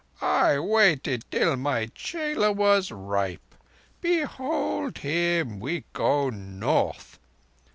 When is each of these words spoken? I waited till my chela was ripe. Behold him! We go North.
I 0.23 0.57
waited 0.57 1.25
till 1.29 1.55
my 1.57 1.85
chela 1.93 2.51
was 2.51 2.91
ripe. 2.91 3.53
Behold 4.01 4.97
him! 4.97 5.59
We 5.59 5.83
go 5.93 6.31
North. 6.31 7.19